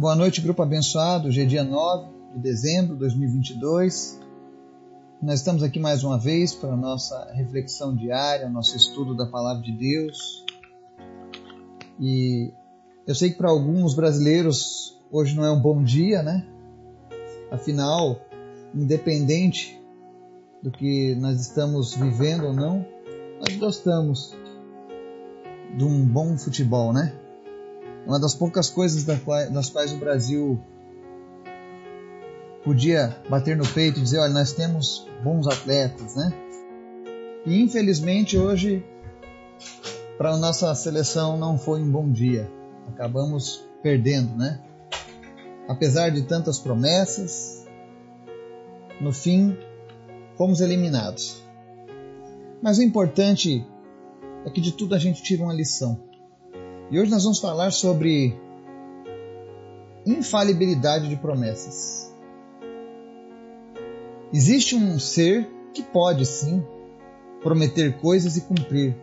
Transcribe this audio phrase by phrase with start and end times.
[0.00, 1.28] Boa noite, grupo abençoado.
[1.28, 4.18] Hoje é dia 9 de dezembro de 2022.
[5.20, 9.62] Nós estamos aqui mais uma vez para a nossa reflexão diária, nosso estudo da palavra
[9.62, 10.42] de Deus.
[12.00, 12.50] E
[13.06, 16.46] eu sei que para alguns brasileiros hoje não é um bom dia, né?
[17.50, 18.22] Afinal,
[18.74, 19.78] independente
[20.62, 22.86] do que nós estamos vivendo ou não,
[23.38, 24.34] nós gostamos
[25.76, 27.14] de um bom futebol, né?
[28.06, 30.60] Uma das poucas coisas das quais o Brasil
[32.64, 36.32] podia bater no peito e dizer: olha, nós temos bons atletas, né?
[37.46, 38.84] E infelizmente hoje,
[40.18, 42.50] para a nossa seleção, não foi um bom dia.
[42.88, 44.60] Acabamos perdendo, né?
[45.68, 47.66] Apesar de tantas promessas,
[49.00, 49.56] no fim,
[50.36, 51.42] fomos eliminados.
[52.62, 53.66] Mas o importante
[54.44, 56.09] é que de tudo a gente tira uma lição.
[56.90, 58.36] E hoje nós vamos falar sobre
[60.04, 62.12] infalibilidade de promessas.
[64.32, 66.66] Existe um ser que pode sim
[67.42, 68.96] prometer coisas e cumprir.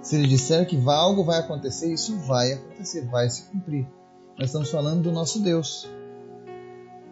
[0.00, 3.86] Se ele disser que algo vai acontecer, isso vai acontecer, vai se cumprir.
[4.36, 5.88] Nós estamos falando do nosso Deus.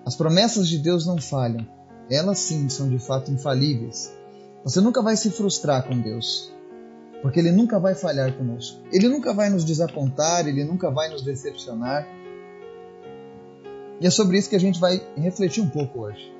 [0.05, 1.65] As promessas de Deus não falham.
[2.11, 4.13] Elas sim são de fato infalíveis.
[4.65, 6.53] Você nunca vai se frustrar com Deus
[7.23, 8.81] porque Ele nunca vai falhar conosco.
[8.93, 12.07] Ele nunca vai nos desapontar, Ele nunca vai nos decepcionar.
[14.01, 16.33] E é sobre isso que a gente vai refletir um pouco hoje.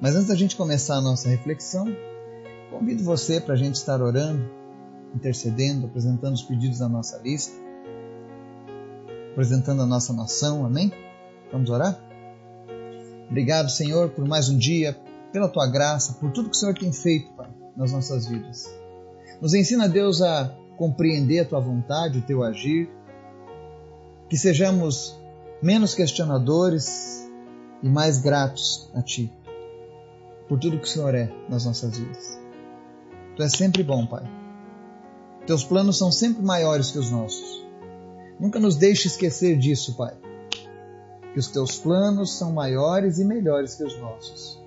[0.00, 1.86] Mas antes da gente começar a nossa reflexão,
[2.70, 4.44] convido você para a gente estar orando,
[5.14, 7.56] intercedendo, apresentando os pedidos da nossa lista,
[9.30, 10.92] apresentando a nossa nação, amém?
[11.52, 12.02] Vamos orar?
[13.30, 14.98] Obrigado, Senhor, por mais um dia,
[15.32, 18.72] pela tua graça, por tudo que o Senhor tem feito, Pai nas nossas vidas.
[19.40, 22.88] Nos ensina, Deus, a compreender a tua vontade, o teu agir,
[24.28, 25.16] que sejamos
[25.62, 27.28] menos questionadores
[27.82, 29.30] e mais gratos a ti
[30.48, 32.38] por tudo que o Senhor é nas nossas vidas.
[33.36, 34.22] Tu és sempre bom, Pai.
[35.46, 37.64] Teus planos são sempre maiores que os nossos.
[38.38, 40.14] Nunca nos deixe esquecer disso, Pai.
[41.32, 44.61] Que os teus planos são maiores e melhores que os nossos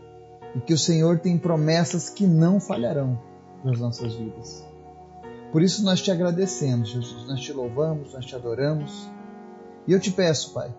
[0.56, 3.20] e que o Senhor tem promessas que não falharão
[3.64, 4.66] nas nossas vidas.
[5.52, 9.10] Por isso nós te agradecemos, Jesus, nós te louvamos, nós te adoramos.
[9.88, 10.74] E eu te peço, Pai,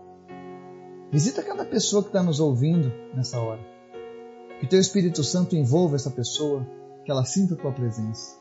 [1.12, 3.60] visita cada pessoa que está nos ouvindo nessa hora.
[4.60, 6.66] Que teu Espírito Santo envolva essa pessoa,
[7.04, 8.38] que ela sinta a tua presença.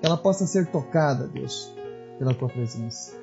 [0.00, 1.72] Que ela possa ser tocada, Deus,
[2.18, 3.16] pela tua presença.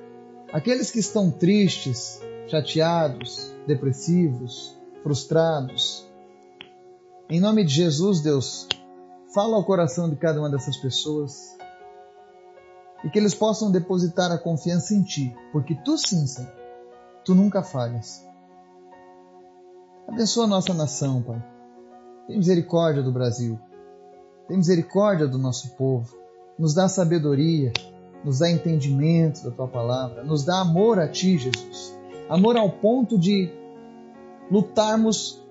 [0.52, 6.11] Aqueles que estão tristes, chateados, depressivos, frustrados,
[7.32, 8.68] em nome de Jesus, Deus,
[9.34, 11.58] fala ao coração de cada uma dessas pessoas
[13.06, 16.52] e que eles possam depositar a confiança em Ti, porque Tu sim, Senhor,
[17.24, 18.28] Tu nunca falhas.
[20.10, 21.42] Abençoa a nossa nação, Pai.
[22.28, 23.58] Tem misericórdia do Brasil.
[24.50, 26.14] Tem misericórdia do nosso povo.
[26.60, 27.72] Nos dá sabedoria,
[28.26, 31.98] nos dá entendimento da Tua palavra, nos dá amor a Ti, Jesus.
[32.28, 33.50] Amor ao ponto de
[34.52, 35.42] lutarmos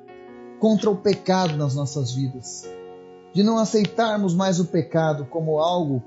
[0.60, 2.68] contra o pecado nas nossas vidas,
[3.32, 6.02] de não aceitarmos mais o pecado como algo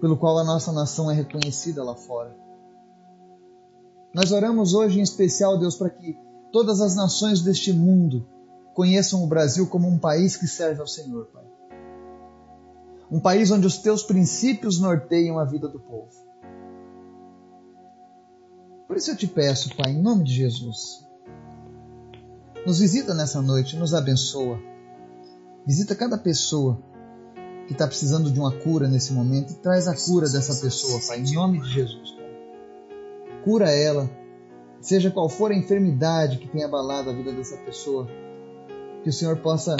[0.00, 2.34] pelo qual a nossa nação é reconhecida lá fora.
[4.14, 6.18] Nós oramos hoje em especial, Deus, para que
[6.50, 8.26] todas as nações deste mundo
[8.74, 11.44] conheçam o Brasil como um país que serve ao Senhor, Pai.
[13.10, 16.10] Um país onde os teus princípios norteiam a vida do povo.
[18.88, 21.06] Por isso eu te peço, Pai, em nome de Jesus,
[22.66, 24.60] nos visita nessa noite, nos abençoa.
[25.66, 26.82] Visita cada pessoa
[27.66, 31.20] que está precisando de uma cura nesse momento e traz a cura dessa pessoa, Pai,
[31.20, 32.16] em nome de Jesus.
[33.44, 34.10] Cura ela,
[34.80, 38.06] seja qual for a enfermidade que tenha abalado a vida dessa pessoa,
[39.02, 39.76] que o Senhor possa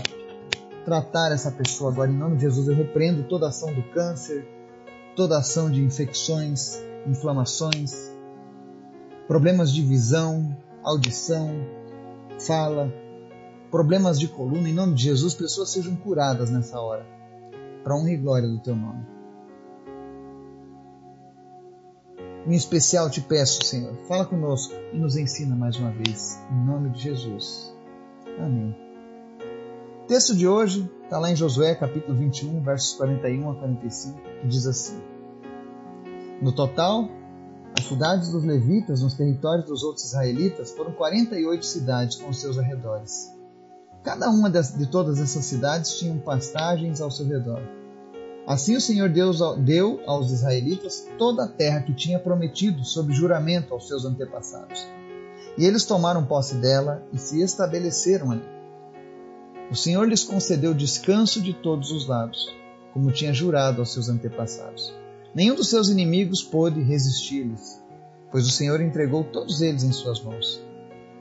[0.84, 2.68] tratar essa pessoa agora, em nome de Jesus.
[2.68, 4.46] Eu repreendo toda ação do câncer,
[5.16, 7.92] toda ação de infecções, inflamações,
[9.26, 11.79] problemas de visão, audição,
[12.46, 12.92] fala,
[13.70, 17.06] problemas de coluna, em nome de Jesus, pessoas sejam curadas nessa hora,
[17.82, 19.06] para honra e glória do teu nome.
[22.46, 26.90] Em especial te peço, Senhor, fala conosco e nos ensina mais uma vez, em nome
[26.90, 27.74] de Jesus.
[28.38, 28.74] Amém.
[30.02, 34.48] O texto de hoje está lá em Josué, capítulo 21, versos 41 a 45, que
[34.48, 35.00] diz assim:
[36.40, 37.08] No total,
[37.78, 43.32] as cidades dos levitas nos territórios dos outros israelitas foram 48 cidades com seus arredores.
[44.02, 47.60] Cada uma de todas essas cidades tinha pastagens ao seu redor.
[48.46, 53.74] Assim o Senhor Deus deu aos israelitas toda a terra que tinha prometido sob juramento
[53.74, 54.88] aos seus antepassados.
[55.56, 58.48] E eles tomaram posse dela e se estabeleceram ali.
[59.70, 62.52] O Senhor lhes concedeu descanso de todos os lados,
[62.92, 64.99] como tinha jurado aos seus antepassados.
[65.34, 67.80] Nenhum dos seus inimigos pôde resistir-lhes,
[68.30, 70.60] pois o Senhor entregou todos eles em suas mãos.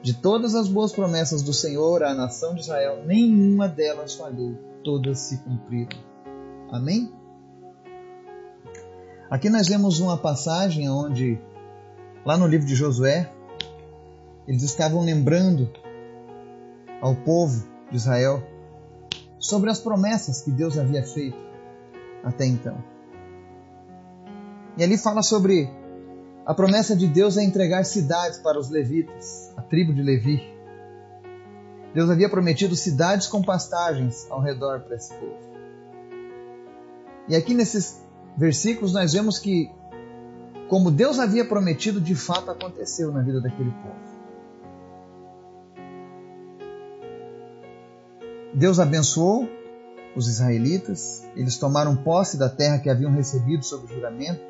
[0.02, 5.20] De todas as boas promessas do Senhor à nação de Israel, nenhuma delas falhou, todas
[5.20, 6.00] se cumpriram.
[6.72, 7.12] Amém?
[9.30, 11.40] Aqui nós vemos uma passagem onde,
[12.26, 13.32] lá no livro de Josué,
[14.48, 15.70] eles estavam lembrando
[17.00, 18.42] ao povo de Israel
[19.38, 21.38] sobre as promessas que Deus havia feito
[22.24, 22.84] até então.
[24.80, 25.70] E ali fala sobre
[26.46, 30.42] a promessa de Deus é entregar cidades para os levitas, a tribo de Levi.
[31.94, 35.38] Deus havia prometido cidades com pastagens ao redor para esse povo.
[37.28, 38.02] E aqui nesses
[38.38, 39.70] versículos nós vemos que,
[40.70, 44.10] como Deus havia prometido, de fato aconteceu na vida daquele povo.
[48.54, 49.46] Deus abençoou
[50.16, 54.49] os israelitas, eles tomaram posse da terra que haviam recebido sob juramento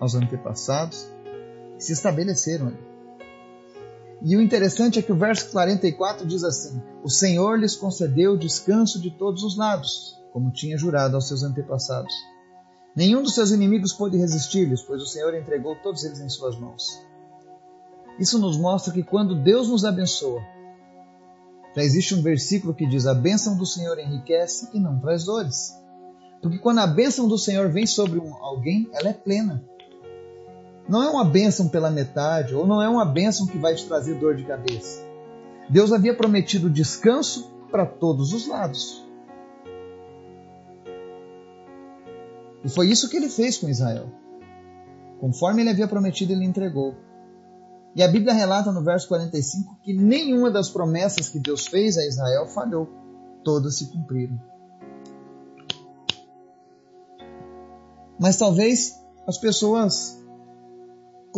[0.00, 1.10] aos antepassados
[1.78, 2.88] se estabeleceram ali.
[4.22, 9.00] E o interessante é que o verso 44 diz assim: O Senhor lhes concedeu descanso
[9.00, 12.12] de todos os lados, como tinha jurado aos seus antepassados.
[12.96, 17.00] Nenhum dos seus inimigos pôde resistir-lhes, pois o Senhor entregou todos eles em suas mãos.
[18.18, 20.42] Isso nos mostra que quando Deus nos abençoa,
[21.76, 25.78] já existe um versículo que diz: A bênção do Senhor enriquece e não traz dores.
[26.42, 29.62] Porque quando a bênção do Senhor vem sobre um, alguém, ela é plena.
[30.88, 34.14] Não é uma bênção pela metade, ou não é uma bênção que vai te trazer
[34.14, 35.06] dor de cabeça.
[35.68, 39.06] Deus havia prometido descanso para todos os lados.
[42.64, 44.10] E foi isso que ele fez com Israel.
[45.20, 46.96] Conforme ele havia prometido, ele entregou.
[47.94, 52.06] E a Bíblia relata no verso 45 que nenhuma das promessas que Deus fez a
[52.06, 52.88] Israel falhou,
[53.44, 54.40] todas se cumpriram.
[58.18, 60.17] Mas talvez as pessoas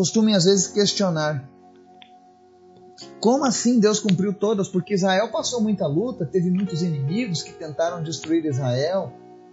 [0.00, 1.47] costumem às vezes questionar:
[3.20, 4.67] como assim Deus cumpriu todas?
[4.67, 9.12] Porque Israel passou muita luta, teve muitos inimigos que tentaram destruir Israel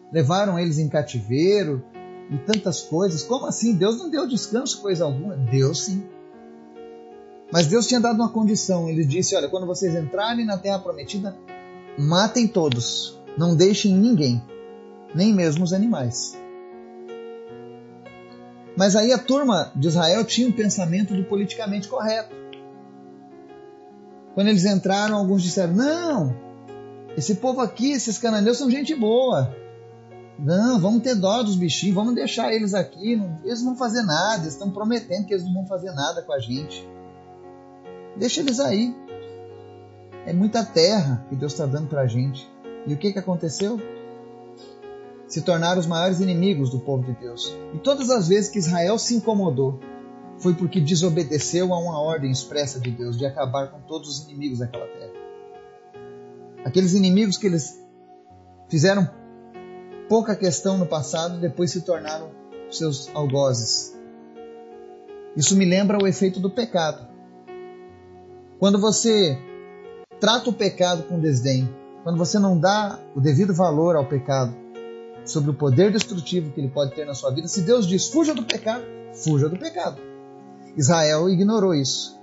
[0.10, 1.84] levaram eles em cativeiro
[2.32, 3.24] e tantas coisas.
[3.24, 3.76] Como assim?
[3.76, 5.36] Deus não deu descanso coisa alguma?
[5.36, 6.08] Deus sim.
[7.52, 8.88] Mas Deus tinha dado uma condição.
[8.88, 11.38] Ele disse: Olha, quando vocês entrarem na terra prometida,
[12.00, 14.42] matem todos, não deixem ninguém,
[15.14, 16.38] nem mesmo os animais.
[18.78, 22.36] Mas aí a turma de Israel tinha um pensamento do politicamente correto.
[24.36, 26.38] Quando eles entraram, alguns disseram: Não,
[27.18, 29.52] esse povo aqui, esses cananeus são gente boa.
[30.38, 33.20] Não, vamos ter dó dos bichinhos, vamos deixar eles aqui.
[33.44, 36.32] Eles não vão fazer nada, eles estão prometendo que eles não vão fazer nada com
[36.32, 36.88] a gente.
[38.16, 38.96] Deixa eles aí.
[40.28, 42.48] É muita terra que Deus está dando para a gente.
[42.86, 43.82] E o que, que aconteceu?
[45.28, 47.56] Se tornaram os maiores inimigos do povo de Deus.
[47.74, 49.80] E todas as vezes que Israel se incomodou,
[50.40, 54.60] foi porque desobedeceu a uma ordem expressa de Deus de acabar com todos os inimigos
[54.60, 55.12] daquela terra.
[56.64, 57.82] Aqueles inimigos que eles
[58.70, 59.10] fizeram
[60.08, 62.30] pouca questão no passado, depois se tornaram
[62.70, 63.96] seus algozes.
[65.36, 67.08] Isso me lembra o efeito do pecado.
[68.60, 69.38] Quando você
[70.20, 71.70] trata o pecado com desdém,
[72.04, 74.56] quando você não dá o devido valor ao pecado,
[75.28, 78.34] sobre o poder destrutivo que ele pode ter na sua vida, se Deus diz fuja
[78.34, 80.02] do pecado, fuja do pecado.
[80.76, 82.18] Israel ignorou isso.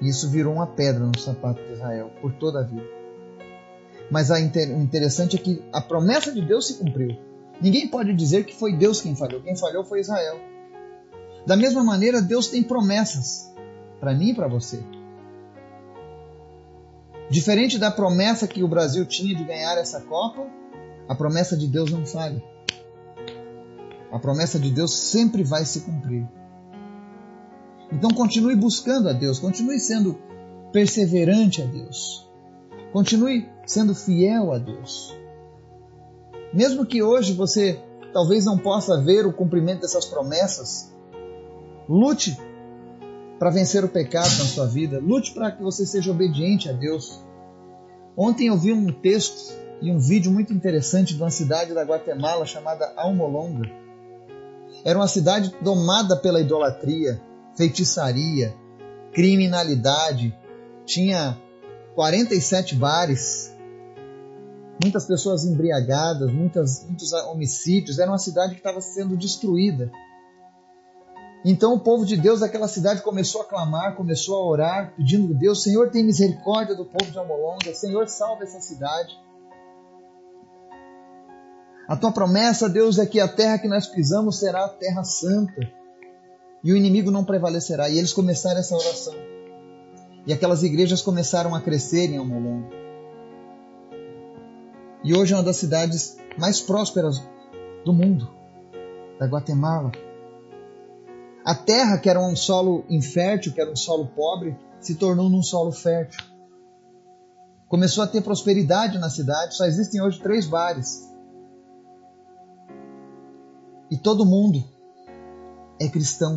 [0.00, 2.86] E isso virou uma pedra no sapato de Israel por toda a vida.
[4.10, 7.18] Mas o interessante é que a promessa de Deus se cumpriu.
[7.60, 9.42] Ninguém pode dizer que foi Deus quem falhou.
[9.42, 10.38] Quem falhou foi Israel.
[11.46, 13.52] Da mesma maneira, Deus tem promessas
[13.98, 14.80] para mim e para você.
[17.28, 20.46] Diferente da promessa que o Brasil tinha de ganhar essa Copa,
[21.08, 22.42] a promessa de Deus não falha.
[24.12, 26.28] A promessa de Deus sempre vai se cumprir.
[27.90, 30.18] Então continue buscando a Deus, continue sendo
[30.72, 32.28] perseverante a Deus.
[32.92, 35.16] Continue sendo fiel a Deus.
[36.52, 37.80] Mesmo que hoje você
[38.12, 40.92] talvez não possa ver o cumprimento dessas promessas,
[41.88, 42.38] lute
[43.38, 47.22] para vencer o pecado na sua vida, lute para que você seja obediente a Deus.
[48.16, 52.44] Ontem eu vi um texto e um vídeo muito interessante de uma cidade da Guatemala
[52.44, 53.68] chamada Almolonga.
[54.84, 57.20] Era uma cidade domada pela idolatria,
[57.56, 58.54] feitiçaria,
[59.12, 60.36] criminalidade,
[60.84, 61.36] tinha
[61.94, 63.54] 47 bares,
[64.82, 67.98] muitas pessoas embriagadas, muitas, muitos homicídios.
[67.98, 69.90] Era uma cidade que estava sendo destruída.
[71.44, 75.38] Então o povo de Deus daquela cidade começou a clamar, começou a orar, pedindo a
[75.38, 79.16] Deus: Senhor, tem misericórdia do povo de Amolonga, Senhor, salva essa cidade.
[81.88, 85.66] A tua promessa, Deus, é que a terra que nós pisamos será a terra santa
[86.62, 87.88] e o inimigo não prevalecerá.
[87.88, 89.14] E eles começaram essa oração.
[90.26, 92.68] E aquelas igrejas começaram a crescer em Amolonga.
[95.02, 97.22] E hoje é uma das cidades mais prósperas
[97.86, 98.28] do mundo,
[99.18, 99.90] da Guatemala.
[101.42, 105.42] A terra, que era um solo infértil, que era um solo pobre, se tornou num
[105.42, 106.22] solo fértil.
[107.66, 111.08] Começou a ter prosperidade na cidade, só existem hoje três bares.
[113.98, 114.62] E todo mundo
[115.80, 116.32] é cristão.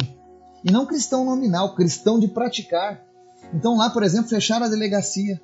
[0.66, 3.06] E não cristão nominal, cristão de praticar.
[3.54, 5.40] Então lá, por exemplo, fecharam a delegacia.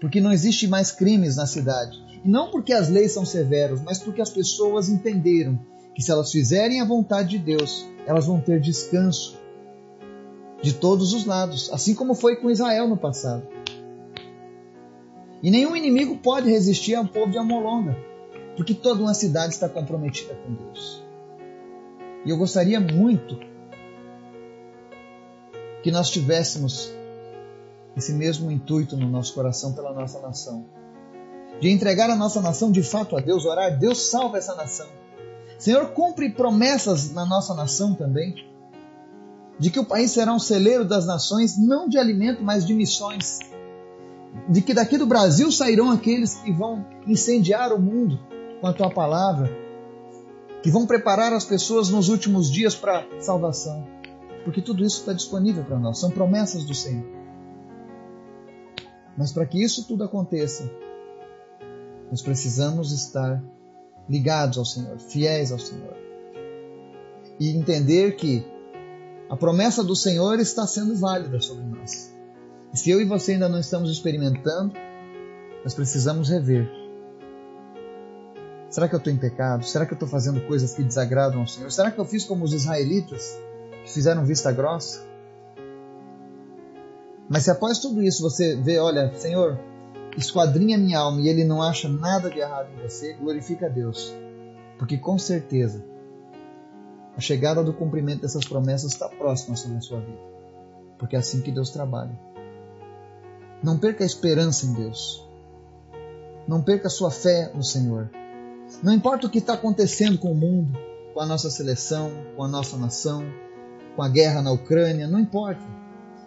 [0.00, 2.00] Porque não existe mais crimes na cidade.
[2.24, 5.58] E não porque as leis são severas, mas porque as pessoas entenderam
[5.92, 9.36] que se elas fizerem a vontade de Deus, elas vão ter descanso
[10.62, 13.44] de todos os lados, assim como foi com Israel no passado.
[15.42, 17.96] E nenhum inimigo pode resistir ao povo de Amolonga,
[18.56, 21.04] porque toda uma cidade está comprometida com Deus.
[22.24, 23.38] E eu gostaria muito
[25.82, 26.92] que nós tivéssemos
[27.96, 30.64] esse mesmo intuito no nosso coração pela nossa nação.
[31.60, 34.88] De entregar a nossa nação de fato a Deus, orar, Deus salva essa nação.
[35.58, 38.34] Senhor, cumpre promessas na nossa nação também,
[39.58, 43.38] de que o país será um celeiro das nações, não de alimento, mas de missões.
[44.48, 48.18] De que daqui do Brasil sairão aqueles que vão incendiar o mundo
[48.60, 49.50] com a tua palavra,
[50.62, 53.86] que vão preparar as pessoas nos últimos dias para salvação.
[54.44, 57.04] Porque tudo isso está disponível para nós, são promessas do Senhor.
[59.16, 60.70] Mas para que isso tudo aconteça,
[62.10, 63.42] nós precisamos estar
[64.08, 65.96] ligados ao Senhor, fiéis ao Senhor.
[67.40, 68.46] E entender que
[69.28, 72.14] a promessa do Senhor está sendo válida sobre nós.
[72.72, 74.74] E se eu e você ainda não estamos experimentando,
[75.64, 76.85] nós precisamos rever.
[78.68, 79.64] Será que eu estou em pecado?
[79.64, 81.70] Será que eu estou fazendo coisas que desagradam ao Senhor?
[81.70, 83.38] Será que eu fiz como os israelitas,
[83.84, 85.06] que fizeram vista grossa?
[87.28, 89.58] Mas se após tudo isso você vê, olha, Senhor,
[90.16, 94.14] esquadrinha minha alma e ele não acha nada de errado em você, glorifica a Deus.
[94.78, 95.84] Porque com certeza
[97.16, 100.20] a chegada do cumprimento dessas promessas está próxima sobre a sua vida.
[100.98, 102.18] Porque é assim que Deus trabalha.
[103.62, 105.26] Não perca a esperança em Deus.
[106.46, 108.10] Não perca a sua fé no Senhor.
[108.82, 110.78] Não importa o que está acontecendo com o mundo,
[111.14, 113.24] com a nossa seleção, com a nossa nação,
[113.94, 115.62] com a guerra na Ucrânia, não importa.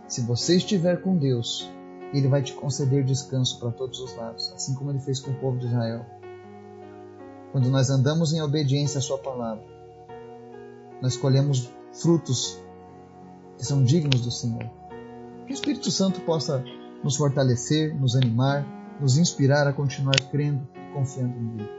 [0.07, 1.69] Se você estiver com Deus,
[2.11, 5.35] Ele vai te conceder descanso para todos os lados, assim como Ele fez com o
[5.35, 6.05] povo de Israel.
[7.51, 9.63] Quando nós andamos em obediência à Sua palavra,
[11.01, 12.59] nós colhemos frutos
[13.57, 14.69] que são dignos do Senhor.
[15.45, 16.63] Que o Espírito Santo possa
[17.03, 18.65] nos fortalecer, nos animar,
[18.99, 21.78] nos inspirar a continuar crendo e confiando nele.